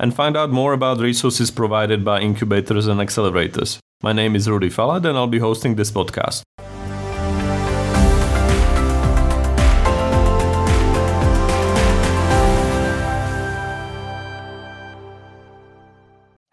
[0.00, 3.78] and find out more about resources provided by incubators and accelerators.
[4.02, 6.42] My name is Rudy Falat, and I'll be hosting this podcast.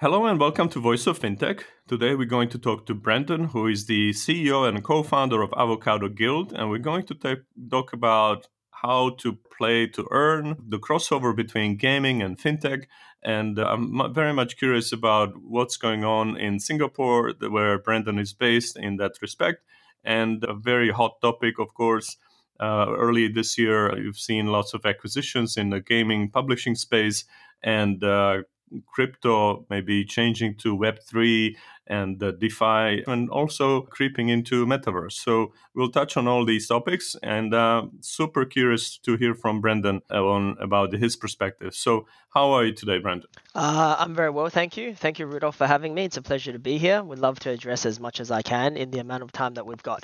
[0.01, 1.61] Hello and welcome to Voice of Fintech.
[1.87, 5.53] Today we're going to talk to Brendan, who is the CEO and co founder of
[5.57, 7.39] Avocado Guild, and we're going to take,
[7.71, 8.47] talk about
[8.81, 12.83] how to play to earn, the crossover between gaming and fintech.
[13.23, 18.77] And I'm very much curious about what's going on in Singapore, where Brendan is based
[18.77, 19.63] in that respect.
[20.03, 22.17] And a very hot topic, of course.
[22.59, 27.25] Uh, early this year, you've seen lots of acquisitions in the gaming publishing space,
[27.61, 28.41] and uh,
[28.85, 31.55] crypto maybe changing to Web3
[31.87, 35.13] and uh, DeFi, and also creeping into metaverse.
[35.13, 40.01] So we'll touch on all these topics, and uh, super curious to hear from Brendan
[40.11, 41.73] on about his perspective.
[41.73, 43.29] So, how are you today, Brendan?
[43.55, 44.93] Uh, I'm very well, thank you.
[44.93, 46.05] Thank you, Rudolph, for having me.
[46.05, 47.01] It's a pleasure to be here.
[47.01, 49.65] Would love to address as much as I can in the amount of time that
[49.65, 50.03] we've got.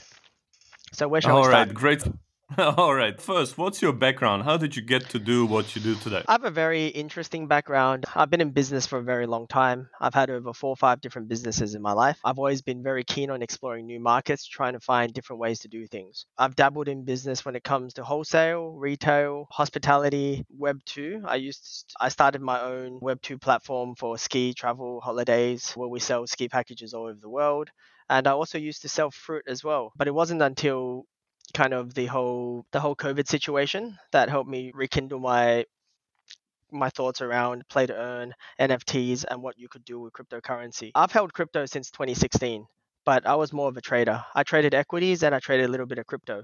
[0.94, 1.56] So, where shall all we start?
[1.56, 2.04] All right, great.
[2.58, 3.20] All right.
[3.20, 4.44] First, what's your background?
[4.44, 6.24] How did you get to do what you do today?
[6.28, 8.06] I have a very interesting background.
[8.14, 9.90] I've been in business for a very long time.
[10.00, 12.20] I've had over four or five different businesses in my life.
[12.24, 15.68] I've always been very keen on exploring new markets, trying to find different ways to
[15.68, 16.26] do things.
[16.38, 21.24] I've dabbled in business when it comes to wholesale, retail, hospitality, Web 2.
[21.26, 25.90] I used to, I started my own Web 2 platform for ski, travel, holidays, where
[25.90, 27.70] we sell ski packages all over the world
[28.10, 29.92] and I also used to sell fruit as well.
[29.96, 31.06] But it wasn't until
[31.54, 35.66] kind of the whole the whole COVID situation that helped me rekindle my
[36.72, 40.92] my thoughts around play to earn, NFTs, and what you could do with cryptocurrency.
[40.96, 42.66] I've held crypto since 2016,
[43.06, 44.26] but I was more of a trader.
[44.34, 46.44] I traded equities and I traded a little bit of crypto.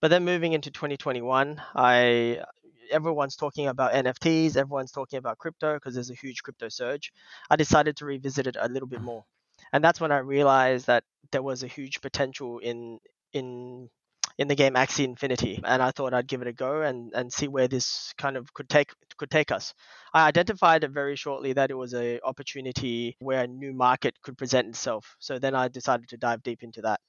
[0.00, 2.42] But then moving into 2021, I
[2.90, 7.12] everyone's talking about NFTs, everyone's talking about crypto because there's a huge crypto surge.
[7.50, 9.04] I decided to revisit it a little bit mm.
[9.04, 9.24] more.
[9.72, 11.02] And that's when I realized that
[11.32, 13.00] there was a huge potential in
[13.32, 13.90] in
[14.38, 17.32] in the game Axie Infinity, and I thought I'd give it a go and, and
[17.32, 19.72] see where this kind of could take could take us.
[20.12, 24.36] I identified it very shortly that it was an opportunity where a new market could
[24.36, 25.16] present itself.
[25.18, 27.00] So then I decided to dive deep into that.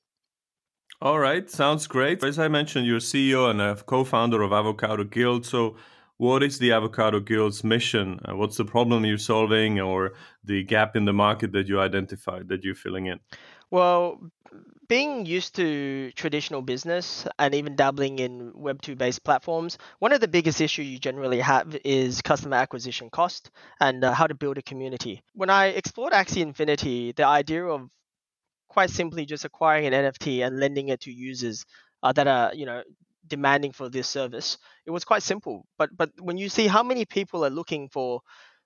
[1.01, 2.23] All right, sounds great.
[2.23, 5.45] As I mentioned, you're CEO and a co-founder of Avocado Guild.
[5.45, 5.75] So
[6.17, 8.19] what is the Avocado Guild's mission?
[8.27, 10.13] Uh, what's the problem you're solving or
[10.43, 13.19] the gap in the market that you identified that you're filling in?
[13.71, 14.19] Well,
[14.87, 20.27] being used to traditional business and even dabbling in Web2 based platforms, one of the
[20.27, 23.51] biggest issues you generally have is customer acquisition cost
[23.81, 25.23] and uh, how to build a community.
[25.33, 27.89] When I explored Axie Infinity, the idea of
[28.69, 31.65] quite simply just acquiring an NFT and lending it to users
[32.03, 32.83] uh, that are, you know,
[33.27, 35.65] demanding for this service, it was quite simple.
[35.77, 38.21] But but when you see how many people are looking for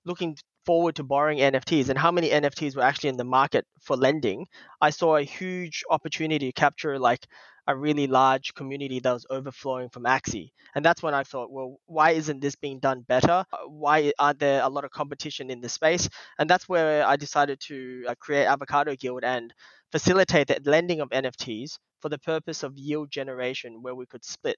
[0.06, 3.96] looking forward to borrowing NFTs and how many NFTs were actually in the market for
[3.96, 4.48] lending,
[4.80, 7.28] I saw a huge opportunity to capture like
[7.68, 10.52] a really large community that was overflowing from Axie.
[10.76, 13.46] And that's when I thought, well, why isn't this being done better?
[13.68, 16.10] Why aren't there a lot of competition in this space?
[16.40, 19.54] And that's where I decided to uh, create Avocado Guild and
[19.92, 24.58] facilitate the lending of NFTs for the purpose of yield generation where we could split.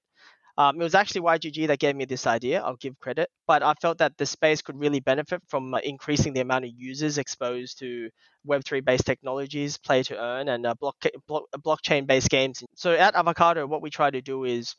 [0.57, 2.61] Um, it was actually YGG that gave me this idea.
[2.61, 6.33] I'll give credit, but I felt that the space could really benefit from uh, increasing
[6.33, 8.09] the amount of users exposed to
[8.47, 10.95] Web3 based technologies, play to earn, and uh, block,
[11.27, 12.63] block, blockchain based games.
[12.75, 14.75] So at Avocado, what we try to do is,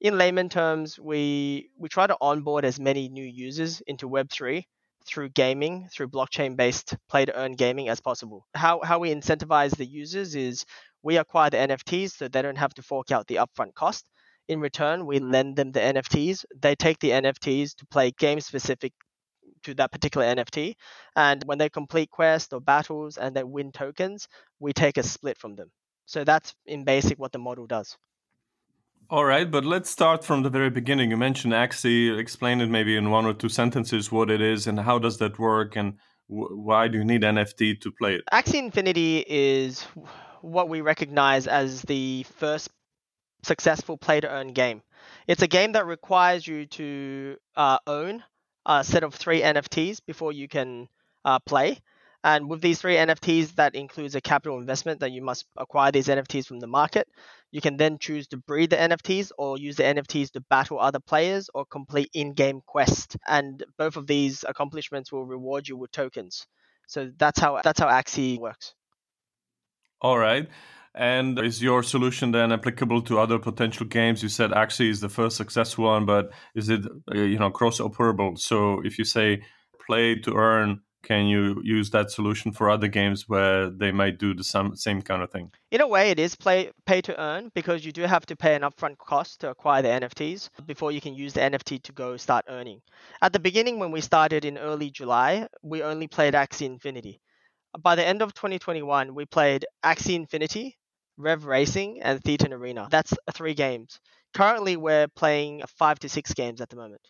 [0.00, 4.64] in layman terms, we we try to onboard as many new users into Web3
[5.06, 8.46] through gaming, through blockchain based play to earn gaming as possible.
[8.54, 10.64] How how we incentivize the users is
[11.04, 14.04] we acquire the NFTs so they don't have to fork out the upfront cost
[14.48, 16.44] in return, we lend them the NFTs.
[16.58, 18.92] They take the NFTs to play game specific
[19.64, 20.74] to that particular NFT.
[21.16, 24.28] And when they complete quests or battles and they win tokens,
[24.58, 25.70] we take a split from them.
[26.06, 27.96] So that's in basic what the model does.
[29.10, 31.10] All right, but let's start from the very beginning.
[31.10, 32.18] You mentioned Axie.
[32.18, 35.38] Explain it maybe in one or two sentences what it is and how does that
[35.38, 35.94] work and
[36.26, 38.24] why do you need NFT to play it?
[38.30, 39.82] Axie Infinity is
[40.42, 42.70] what we recognize as the first
[43.42, 44.82] successful play to earn game.
[45.26, 48.22] It's a game that requires you to uh, own
[48.66, 50.88] a set of three NFTs before you can
[51.24, 51.80] uh, play.
[52.24, 56.08] And with these three NFTs, that includes a capital investment that you must acquire these
[56.08, 57.08] NFTs from the market.
[57.52, 60.98] You can then choose to breed the NFTs or use the NFTs to battle other
[60.98, 63.16] players or complete in game quests.
[63.26, 66.46] And both of these accomplishments will reward you with tokens.
[66.88, 68.74] So that's how that's how Axie works.
[70.00, 70.48] All right.
[70.98, 74.20] And is your solution then applicable to other potential games?
[74.20, 76.80] You said Axie is the first successful one, but is it
[77.14, 78.36] uh, you know cross operable?
[78.36, 79.42] So if you say
[79.86, 84.34] play to earn can you use that solution for other games where they might do
[84.34, 85.50] the same, same kind of thing?
[85.70, 88.54] In a way, it is play, pay to earn because you do have to pay
[88.54, 92.16] an upfront cost to acquire the NFTs before you can use the NFT to go
[92.16, 92.80] start earning.
[93.22, 97.20] At the beginning, when we started in early July, we only played Axie Infinity.
[97.80, 100.76] By the end of 2021, we played Axie Infinity,
[101.18, 102.88] Rev Racing, and Thetan Arena.
[102.90, 104.00] That's three games.
[104.34, 107.02] Currently, we're playing five to six games at the moment.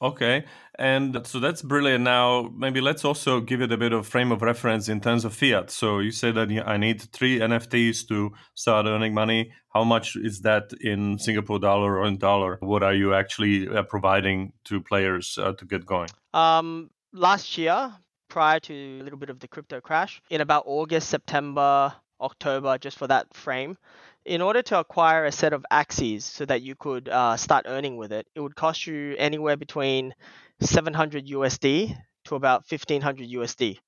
[0.00, 0.44] Okay,
[0.78, 2.04] and so that's brilliant.
[2.04, 5.34] Now, maybe let's also give it a bit of frame of reference in terms of
[5.34, 5.70] fiat.
[5.70, 9.50] So you said that I need three NFTs to start earning money.
[9.74, 12.58] How much is that in Singapore dollar or in dollar?
[12.60, 16.10] What are you actually uh, providing to players uh, to get going?
[16.32, 17.92] Um, last year,
[18.28, 22.98] prior to a little bit of the crypto crash, in about August, September, October, just
[22.98, 23.76] for that frame,
[24.24, 27.96] in order to acquire a set of Axies so that you could uh, start earning
[27.96, 30.14] with it, it would cost you anywhere between
[30.60, 33.78] 700 USD to about 1500 USD.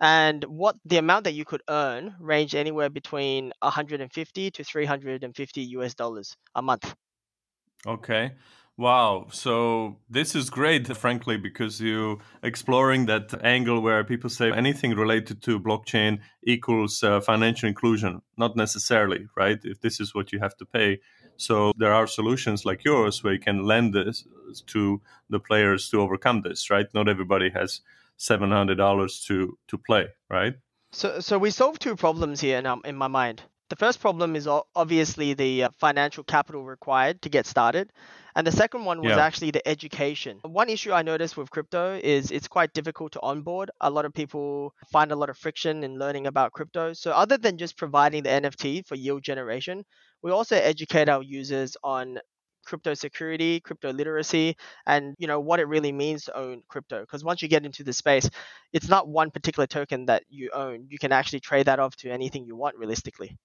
[0.00, 5.94] And what the amount that you could earn ranged anywhere between 150 to 350 US
[5.94, 6.94] dollars a month.
[7.86, 8.32] Okay.
[8.82, 9.28] Wow.
[9.30, 15.40] So this is great, frankly, because you exploring that angle where people say anything related
[15.42, 18.22] to blockchain equals uh, financial inclusion.
[18.36, 19.60] Not necessarily, right?
[19.62, 20.98] If this is what you have to pay.
[21.36, 24.26] So there are solutions like yours where you can lend this
[24.66, 25.00] to
[25.30, 26.88] the players to overcome this, right?
[26.92, 27.82] Not everybody has
[28.16, 30.54] seven hundred dollars to to play, right?
[30.90, 33.42] So so we solve two problems here in, um, in my mind.
[33.68, 37.92] The first problem is obviously the uh, financial capital required to get started.
[38.34, 39.24] And the second one was yeah.
[39.24, 40.38] actually the education.
[40.42, 43.70] One issue I noticed with crypto is it's quite difficult to onboard.
[43.80, 46.92] A lot of people find a lot of friction in learning about crypto.
[46.92, 49.84] So, other than just providing the NFT for yield generation,
[50.22, 52.18] we also educate our users on
[52.64, 54.56] crypto security, crypto literacy,
[54.86, 57.00] and you know what it really means to own crypto.
[57.00, 58.28] Because once you get into the space,
[58.72, 60.86] it's not one particular token that you own.
[60.88, 63.36] You can actually trade that off to anything you want realistically.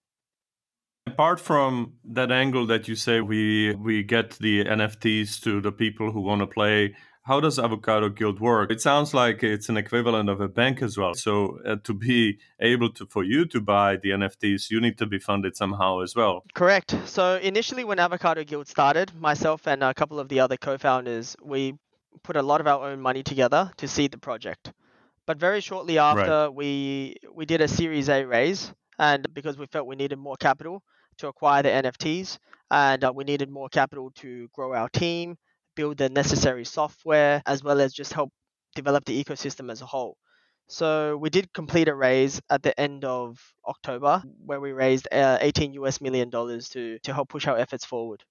[1.07, 6.11] Apart from that angle that you say we we get the NFTs to the people
[6.11, 8.71] who want to play, how does Avocado Guild work?
[8.71, 11.13] It sounds like it's an equivalent of a bank as well.
[11.13, 15.05] So uh, to be able to for you to buy the NFTs, you need to
[15.05, 16.43] be funded somehow as well.
[16.53, 16.95] Correct.
[17.05, 21.77] So initially, when Avocado Guild started, myself and a couple of the other co-founders, we
[22.23, 24.71] put a lot of our own money together to seed the project.
[25.25, 26.53] But very shortly after, right.
[26.53, 30.81] we we did a Series A raise, and because we felt we needed more capital,
[31.17, 32.37] to acquire the NFTs,
[32.71, 35.37] and uh, we needed more capital to grow our team,
[35.75, 38.31] build the necessary software, as well as just help
[38.75, 40.17] develop the ecosystem as a whole.
[40.67, 45.37] So we did complete a raise at the end of October, where we raised uh,
[45.39, 48.23] 18 US million dollars to to help push our efforts forward.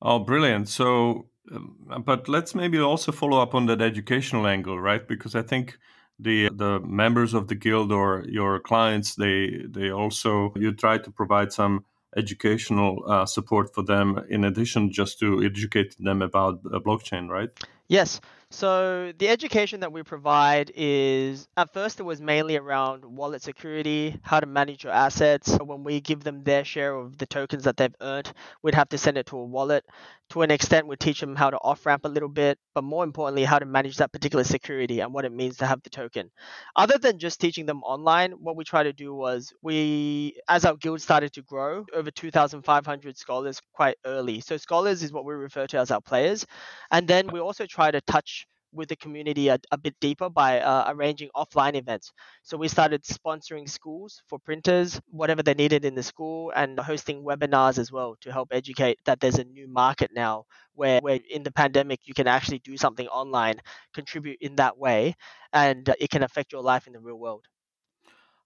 [0.00, 0.68] Oh, brilliant!
[0.68, 5.06] So, um, but let's maybe also follow up on that educational angle, right?
[5.06, 5.78] Because I think
[6.18, 11.10] the the members of the guild or your clients they they also you try to
[11.10, 11.84] provide some
[12.16, 17.50] educational uh, support for them in addition just to educate them about blockchain right
[17.88, 18.20] yes
[18.50, 24.18] so the education that we provide is at first it was mainly around wallet security,
[24.22, 25.58] how to manage your assets.
[25.58, 28.32] When we give them their share of the tokens that they've earned,
[28.62, 29.84] we'd have to send it to a wallet.
[30.30, 33.04] To an extent, we teach them how to off ramp a little bit, but more
[33.04, 36.30] importantly, how to manage that particular security and what it means to have the token.
[36.74, 40.74] Other than just teaching them online, what we try to do was we, as our
[40.76, 44.40] guild started to grow, over 2,500 scholars quite early.
[44.40, 46.44] So scholars is what we refer to as our players,
[46.90, 50.60] and then we also try to touch with the community a, a bit deeper by
[50.60, 52.12] uh, arranging offline events.
[52.42, 57.24] So we started sponsoring schools for printers, whatever they needed in the school, and hosting
[57.24, 61.42] webinars as well to help educate that there's a new market now where, where in
[61.42, 63.60] the pandemic you can actually do something online,
[63.94, 65.14] contribute in that way,
[65.52, 67.46] and it can affect your life in the real world.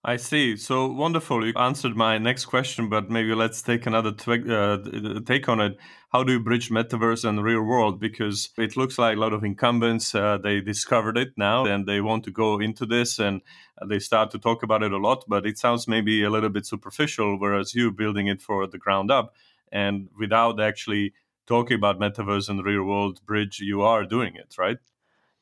[0.03, 0.57] I see.
[0.57, 1.47] So wonderful.
[1.47, 4.79] You answered my next question, but maybe let's take another uh,
[5.27, 5.77] take on it.
[6.11, 8.01] How do you bridge metaverse and real world?
[8.01, 12.01] Because it looks like a lot of incumbents uh, they discovered it now and they
[12.01, 13.43] want to go into this and
[13.87, 15.25] they start to talk about it a lot.
[15.29, 19.11] But it sounds maybe a little bit superficial, whereas you're building it for the ground
[19.11, 19.35] up
[19.71, 21.13] and without actually
[21.47, 24.79] talking about metaverse and real world bridge, you are doing it, right?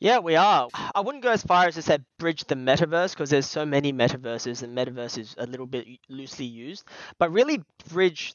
[0.00, 0.69] Yeah, we are.
[0.95, 3.93] I wouldn't go as far as to say bridge the metaverse because there's so many
[3.93, 6.85] metaverses and metaverse is a little bit loosely used,
[7.19, 8.35] but really bridge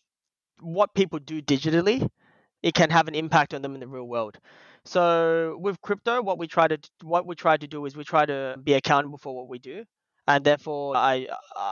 [0.60, 2.10] what people do digitally.
[2.64, 4.38] It can have an impact on them in the real world.
[4.86, 8.26] So with crypto, what we try to what we try to do is we try
[8.26, 9.86] to be accountable for what we do
[10.28, 11.28] and therefore I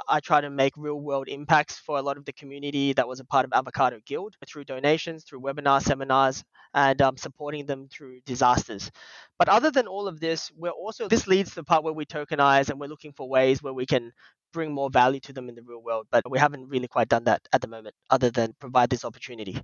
[0.08, 3.20] I try to make real world impacts for a lot of the community that was
[3.20, 6.44] a part of Avocado Guild through donations, through webinars, seminars,
[6.74, 8.92] and um, supporting them through disasters.
[9.40, 12.06] But other than all of this, we're also this leads to the part where we
[12.06, 14.12] tokenize and we're looking for ways where we can
[14.54, 16.08] bring more value to them in the real world.
[16.12, 19.62] But we haven't really quite done that at the moment, other than provide this opportunity.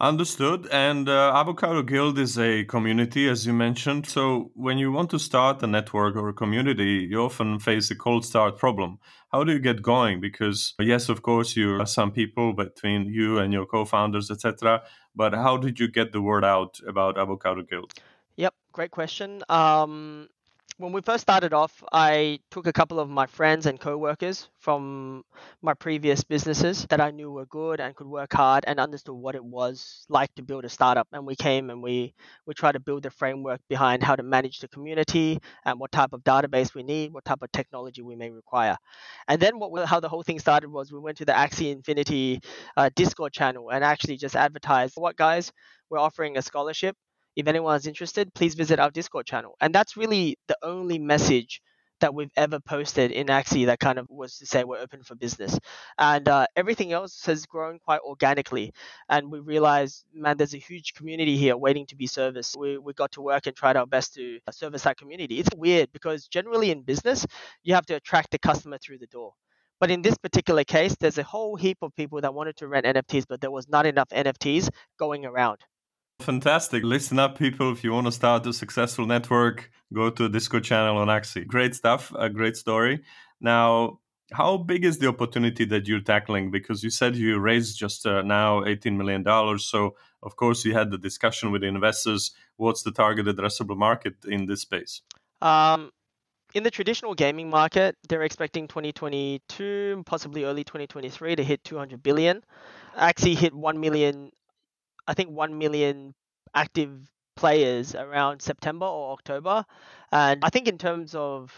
[0.00, 0.68] Understood.
[0.70, 4.06] And uh, Avocado Guild is a community, as you mentioned.
[4.06, 7.96] So when you want to start a network or a community, you often face a
[7.96, 9.00] cold start problem.
[9.32, 10.20] How do you get going?
[10.20, 14.82] Because yes, of course, you are some people between you and your co-founders, etc.
[15.16, 17.92] But how did you get the word out about Avocado Guild?
[18.36, 19.42] Yep, great question.
[19.48, 20.28] Um,
[20.78, 25.24] when we first started off, I took a couple of my friends and co-workers from
[25.60, 29.34] my previous businesses that I knew were good and could work hard and understood what
[29.34, 31.08] it was like to build a startup.
[31.12, 32.14] And we came and we
[32.46, 36.12] we tried to build the framework behind how to manage the community and what type
[36.12, 38.76] of database we need, what type of technology we may require.
[39.26, 42.40] And then what how the whole thing started was we went to the Axie Infinity
[42.76, 45.50] uh, Discord channel and actually just advertised, what guys,
[45.90, 46.96] we're offering a scholarship
[47.38, 49.54] if anyone's interested, please visit our Discord channel.
[49.60, 51.62] And that's really the only message
[52.00, 55.14] that we've ever posted in Axie that kind of was to say we're open for
[55.14, 55.56] business.
[55.98, 58.72] And uh, everything else has grown quite organically.
[59.08, 62.56] And we realized, man, there's a huge community here waiting to be serviced.
[62.58, 65.38] We, we got to work and tried our best to service that community.
[65.38, 67.24] It's weird because generally in business,
[67.62, 69.34] you have to attract the customer through the door.
[69.78, 72.84] But in this particular case, there's a whole heap of people that wanted to rent
[72.84, 75.58] NFTs, but there was not enough NFTs going around.
[76.20, 76.82] Fantastic.
[76.82, 77.72] Listen up, people.
[77.72, 81.46] If you want to start a successful network, go to a Discord channel on Axie.
[81.46, 82.12] Great stuff.
[82.18, 83.02] A great story.
[83.40, 84.00] Now,
[84.32, 86.50] how big is the opportunity that you're tackling?
[86.50, 89.24] Because you said you raised just uh, now $18 million.
[89.58, 92.32] So, of course, you had the discussion with the investors.
[92.56, 95.02] What's the target addressable market in this space?
[95.40, 95.92] Um,
[96.52, 102.42] in the traditional gaming market, they're expecting 2022, possibly early 2023, to hit 200 billion.
[102.98, 104.32] Axie hit 1 million
[105.08, 106.14] I think 1 million
[106.54, 109.64] active players around September or October.
[110.12, 111.52] And I think in terms of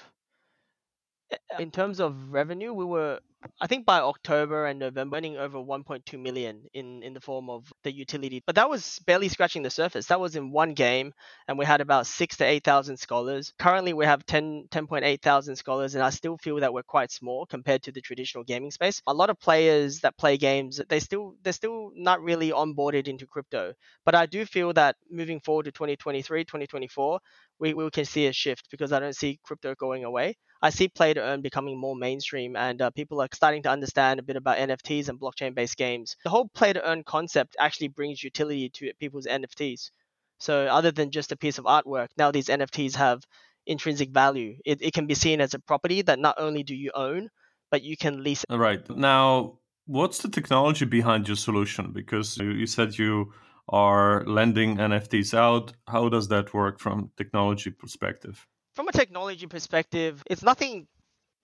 [1.30, 3.20] eh, in terms of revenue, we were
[3.60, 7.72] I think by October and November, earning over 1.2 million in, in the form of
[7.84, 8.42] the utility.
[8.46, 10.06] But that was barely scratching the surface.
[10.06, 11.12] That was in one game,
[11.48, 13.54] and we had about six to 8,000 scholars.
[13.58, 17.46] Currently, we have 10, 10.8 thousand scholars, and I still feel that we're quite small
[17.46, 19.00] compared to the traditional gaming space.
[19.06, 23.26] A lot of players that play games, they still they're still not really onboarded into
[23.26, 23.72] crypto.
[24.04, 27.20] But I do feel that moving forward to 2023, 2024,
[27.58, 30.36] we, we can see a shift because I don't see crypto going away.
[30.62, 34.20] I see play to earn becoming more mainstream, and uh, people are starting to understand
[34.20, 36.16] a bit about NFTs and blockchain based games.
[36.24, 39.90] The whole play to earn concept actually brings utility to people's NFTs.
[40.38, 43.22] So, other than just a piece of artwork, now these NFTs have
[43.66, 44.56] intrinsic value.
[44.64, 47.28] It, it can be seen as a property that not only do you own,
[47.70, 48.44] but you can lease.
[48.48, 48.88] All right.
[48.90, 51.92] Now, what's the technology behind your solution?
[51.92, 53.32] Because you said you
[53.68, 55.72] are lending NFTs out.
[55.86, 58.46] How does that work from technology perspective?
[58.74, 60.86] From a technology perspective, it's nothing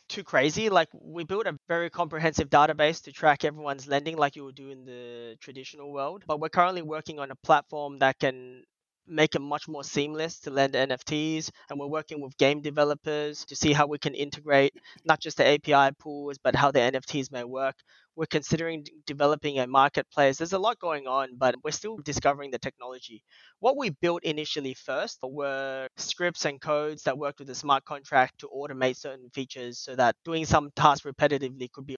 [0.08, 0.68] too crazy.
[0.68, 4.70] Like we built a very comprehensive database to track everyone's lending like you would do
[4.70, 6.24] in the traditional world.
[6.26, 8.64] But we're currently working on a platform that can
[9.06, 11.50] make it much more seamless to lend NFTs.
[11.70, 15.46] And we're working with game developers to see how we can integrate not just the
[15.46, 17.76] API pools, but how the NFTs may work.
[18.16, 20.38] We're considering developing a marketplace.
[20.38, 23.22] There's a lot going on, but we're still discovering the technology.
[23.60, 28.38] What we built initially first were scripts and codes that worked with a smart contract
[28.40, 31.96] to automate certain features so that doing some tasks repetitively could be.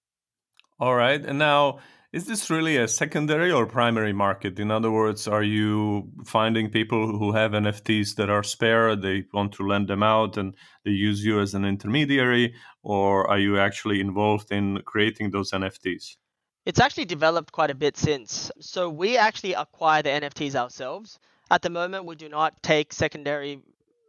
[0.80, 1.20] All right.
[1.24, 1.80] And now,
[2.12, 4.58] is this really a secondary or primary market?
[4.58, 9.52] In other words, are you finding people who have NFTs that are spare, they want
[9.54, 14.00] to lend them out and they use you as an intermediary, or are you actually
[14.00, 16.16] involved in creating those NFTs?
[16.64, 18.50] It's actually developed quite a bit since.
[18.58, 21.18] So we actually acquire the NFTs ourselves.
[21.50, 23.60] At the moment, we do not take secondary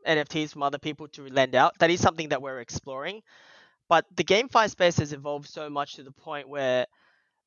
[0.08, 1.74] NFTs from other people to lend out.
[1.80, 3.24] That is something that we're exploring.
[3.90, 6.86] But the GameFi space has evolved so much to the point where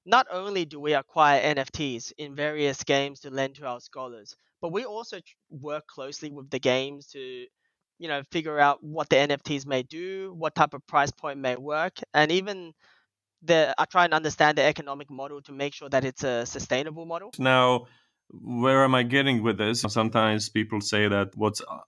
[0.05, 4.73] not only do we acquire NFTs in various games to lend to our scholars, but
[4.73, 5.19] we also
[5.51, 7.47] work closely with the games to,
[7.99, 11.57] you know, figure out what the NFTs may do, what type of price point may
[11.57, 12.73] work, and even
[13.43, 17.07] the I try and understand the economic model to make sure that it's a sustainable
[17.07, 17.33] model.
[17.39, 17.87] Now,
[18.31, 19.83] where am I getting with this?
[19.83, 21.79] Sometimes people say that what's uh,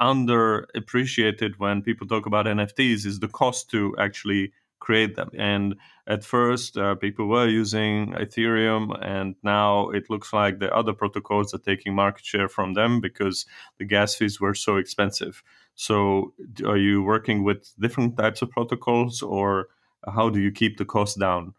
[0.00, 5.30] underappreciated when people talk about NFTs is the cost to actually create them.
[5.36, 10.92] And at first, uh, people were using Ethereum, and now it looks like the other
[10.92, 13.46] protocols are taking market share from them because
[13.78, 15.42] the gas fees were so expensive.
[15.74, 19.68] So, are you working with different types of protocols, or
[20.06, 21.54] how do you keep the cost down?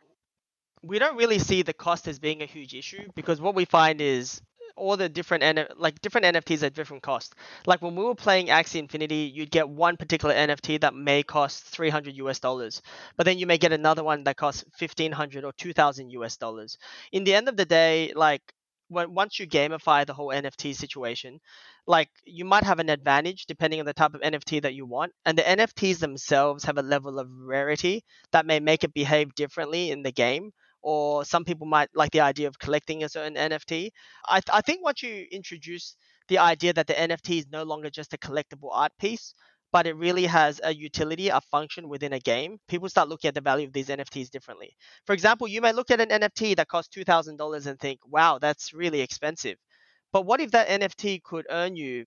[0.81, 3.99] We don't really see the cost as being a huge issue because what we find
[3.99, 4.41] is
[4.79, 7.36] all the different N- like different NFTs at different cost.
[7.65, 11.63] Like when we were playing Axie Infinity, you'd get one particular NFT that may cost
[11.65, 12.81] 300 US dollars,
[13.17, 16.77] but then you may get another one that costs 1500 or 2000 US dollars.
[17.12, 18.41] In the end of the day, like
[18.88, 21.39] when once you gamify the whole NFT situation,
[21.88, 25.13] like you might have an advantage depending on the type of NFT that you want,
[25.25, 29.91] and the NFTs themselves have a level of rarity that may make it behave differently
[29.91, 33.91] in the game or some people might like the idea of collecting a certain NFT.
[34.27, 35.95] I, th- I think once you introduce
[36.27, 39.33] the idea that the NFT is no longer just a collectible art piece,
[39.71, 43.36] but it really has a utility, a function within a game, people start looking at
[43.36, 44.75] the value of these NFTs differently.
[45.05, 48.74] For example, you may look at an NFT that costs $2,000 and think, wow, that's
[48.74, 49.57] really expensive.
[50.12, 52.05] But what if that NFT could earn you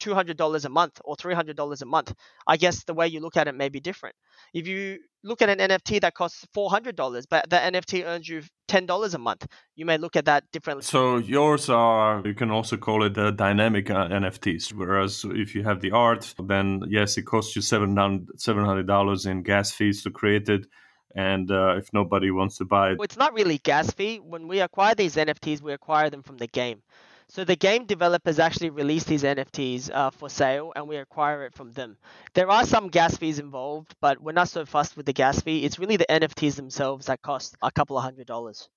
[0.00, 2.14] $200 a month or $300 a month?
[2.46, 4.16] I guess the way you look at it may be different.
[4.54, 9.14] If you look at an NFT that costs $400, but the NFT earns you $10
[9.14, 10.82] a month, you may look at that differently.
[10.82, 14.72] So yours are, you can also call it the dynamic uh, NFTs.
[14.72, 20.02] Whereas if you have the art, then yes, it costs you $700 in gas fees
[20.02, 20.66] to create it
[21.14, 22.98] and uh, if nobody wants to buy it.
[23.02, 24.18] It's not really gas fee.
[24.18, 26.82] When we acquire these NFTs, we acquire them from the game.
[27.30, 31.54] So the game developers actually release these NFTs uh, for sale, and we acquire it
[31.54, 31.96] from them.
[32.34, 35.64] There are some gas fees involved, but we're not so fussed with the gas fee.
[35.64, 38.68] It's really the NFTs themselves that cost a couple of hundred dollars.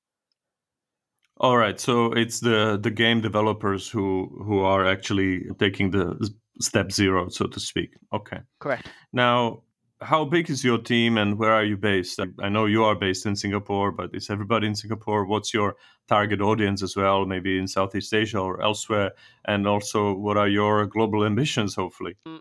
[1.38, 6.30] All right, so it's the the game developers who who are actually taking the
[6.62, 7.96] step zero, so to speak.
[8.14, 8.88] Okay, correct.
[9.12, 9.64] Now,
[10.04, 12.20] how big is your team and where are you based?
[12.40, 15.26] I know you are based in Singapore, but is everybody in Singapore?
[15.26, 15.76] What's your
[16.08, 19.12] target audience as well, maybe in Southeast Asia or elsewhere?
[19.46, 22.16] And also, what are your global ambitions, hopefully?
[22.28, 22.40] Mm,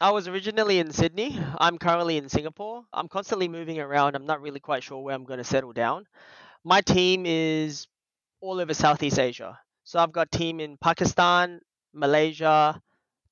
[0.00, 1.38] I was originally in Sydney.
[1.58, 2.84] I'm currently in Singapore.
[2.92, 4.14] I'm constantly moving around.
[4.14, 6.06] I'm not really quite sure where I'm going to settle down.
[6.64, 7.86] My team is
[8.40, 9.58] all over Southeast Asia.
[9.84, 11.60] So I've got team in Pakistan,
[11.92, 12.80] Malaysia,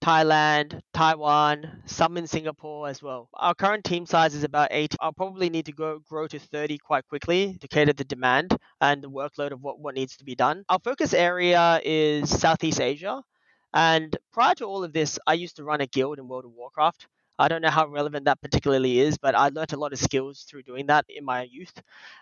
[0.01, 3.29] Thailand, Taiwan, some in Singapore as well.
[3.35, 4.97] Our current team size is about 80.
[5.01, 9.03] I'll probably need to go grow to 30 quite quickly to cater the demand and
[9.03, 10.65] the workload of what, what needs to be done.
[10.69, 13.23] Our focus area is Southeast Asia.
[13.75, 16.53] And prior to all of this, I used to run a guild in World of
[16.53, 17.07] Warcraft.
[17.39, 20.43] I don't know how relevant that particularly is, but I learned a lot of skills
[20.43, 21.73] through doing that in my youth.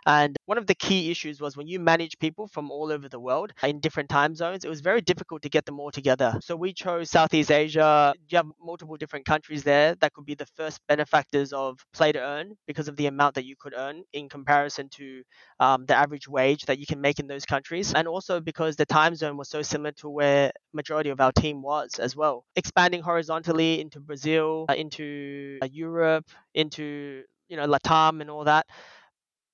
[0.07, 3.21] And one of the key issues was when you manage people from all over the
[3.21, 6.39] world in different time zones, it was very difficult to get them all together.
[6.43, 8.15] So we chose Southeast Asia.
[8.29, 12.21] You have multiple different countries there that could be the first benefactors of play to
[12.21, 15.23] earn because of the amount that you could earn in comparison to
[15.61, 17.93] um, the average wage that you can make in those countries.
[17.95, 21.63] And also because the time zone was so similar to where majority of our team
[21.63, 22.45] was as well.
[22.57, 25.06] Expanding horizontally into Brazil, uh, into
[25.71, 28.67] Europe, into you know Latam and all that.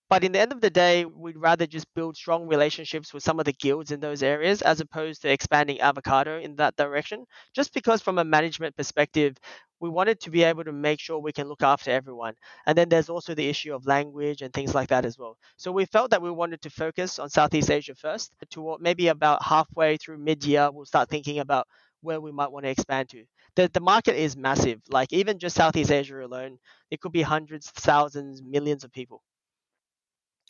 [0.09, 3.39] But in the end of the day, we'd rather just build strong relationships with some
[3.39, 7.25] of the guilds in those areas as opposed to expanding avocado in that direction.
[7.55, 9.39] Just because, from a management perspective,
[9.81, 12.35] we wanted to be able to make sure we can look after everyone.
[12.67, 15.39] And then there's also the issue of language and things like that as well.
[15.57, 18.33] So we felt that we wanted to focus on Southeast Asia first.
[18.51, 21.67] To maybe about halfway through mid year, we'll start thinking about
[22.03, 23.25] where we might want to expand to.
[23.57, 24.81] The, the market is massive.
[24.89, 26.59] Like even just Southeast Asia alone,
[26.91, 29.23] it could be hundreds, thousands, millions of people.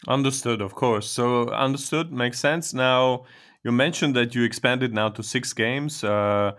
[0.08, 1.08] Understood, of course.
[1.08, 2.74] So understood makes sense.
[2.74, 3.24] Now
[3.64, 6.02] you mentioned that you expanded now to six games.
[6.02, 6.52] Uh,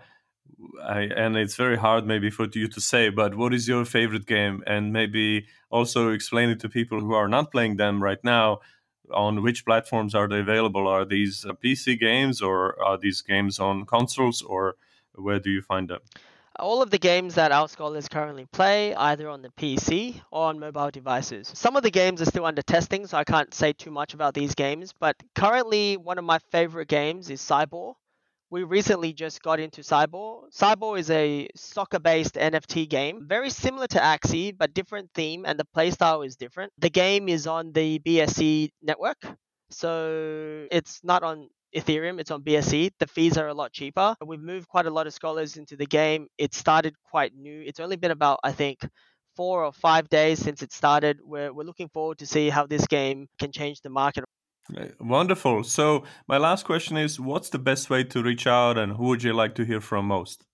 [0.82, 4.26] I, and it's very hard maybe for you to say, but what is your favorite
[4.26, 4.62] game?
[4.66, 8.60] And maybe also explain it to people who are not playing them right now.
[9.12, 10.88] On which platforms are they available?
[10.88, 14.76] Are these uh, PC games or are these games on consoles or
[15.14, 16.00] where do you find them?
[16.58, 20.60] All of the games that our scholars currently play either on the PC or on
[20.60, 21.50] mobile devices.
[21.52, 24.34] Some of the games are still under testing, so I can't say too much about
[24.34, 27.94] these games, but currently one of my favorite games is CyBall.
[28.50, 30.54] We recently just got into CyBall.
[30.54, 35.58] CyBall is a soccer based NFT game, very similar to Axie, but different theme, and
[35.58, 36.72] the playstyle is different.
[36.78, 39.20] The game is on the BSC network,
[39.70, 42.92] so it's not on Ethereum, it's on BSC.
[42.98, 44.14] The fees are a lot cheaper.
[44.24, 46.28] We've moved quite a lot of scholars into the game.
[46.38, 47.62] It started quite new.
[47.66, 48.86] It's only been about, I think,
[49.34, 51.18] four or five days since it started.
[51.22, 54.24] We're, we're looking forward to see how this game can change the market.
[54.98, 55.64] Wonderful.
[55.64, 59.22] So, my last question is what's the best way to reach out and who would
[59.22, 60.44] you like to hear from most?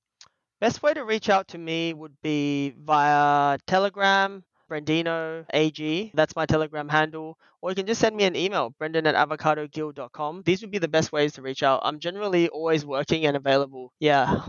[0.61, 6.13] Best way to reach out to me would be via Telegram, Brendino AG.
[6.15, 7.37] That's my Telegram handle.
[7.61, 10.43] Or you can just send me an email, brendan at avocadoguild.com.
[10.47, 11.81] These would be the best ways to reach out.
[11.83, 13.93] I'm generally always working and available.
[13.99, 14.47] Yeah.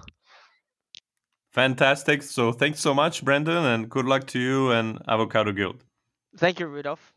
[1.51, 2.23] Fantastic.
[2.23, 5.83] So thanks so much, Brendan, and good luck to you and Avocado Guild.
[6.37, 7.13] Thank you, Rudolph.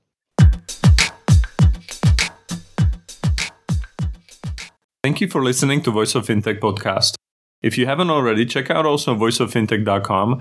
[5.04, 7.14] Thank you for listening to Voice of Fintech podcast.
[7.62, 10.40] If you haven't already, check out also voiceoffintech.com,